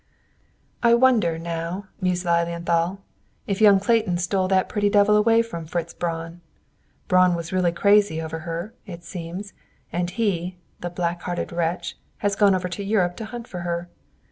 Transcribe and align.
"I 0.81 0.95
wonder, 0.95 1.37
now," 1.37 1.85
mused 2.01 2.25
Lilienthal, 2.25 3.01
"if 3.45 3.61
young 3.61 3.79
Clayton 3.79 4.17
stole 4.17 4.47
that 4.47 4.67
pretty 4.67 4.89
devil 4.89 5.15
away 5.15 5.43
from 5.43 5.67
Fritz 5.67 5.93
Braun! 5.93 6.41
Braun 7.07 7.35
was 7.35 7.53
really 7.53 7.71
crazy 7.71 8.19
over 8.19 8.39
her, 8.39 8.73
it 8.87 9.03
seems, 9.03 9.53
and 9.93 10.09
he, 10.09 10.57
the 10.79 10.89
black 10.89 11.21
hearted 11.21 11.51
wretch, 11.51 11.99
has 12.17 12.35
gone 12.35 12.55
over 12.55 12.67
to 12.67 12.83
Europe 12.83 13.15
to 13.17 13.25
hunt 13.25 13.47
for 13.47 13.59
her. 13.59 13.89